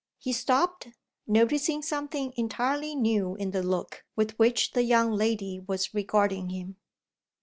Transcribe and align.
He 0.17 0.33
stopped, 0.33 0.87
noticing 1.27 1.83
something 1.83 2.33
entirely 2.35 2.95
new 2.95 3.35
in 3.35 3.51
the 3.51 3.61
look 3.61 4.03
with 4.15 4.31
which 4.39 4.71
the 4.71 4.81
young 4.81 5.11
lady 5.11 5.59
was 5.59 5.93
regarding 5.93 6.49
him. 6.49 6.77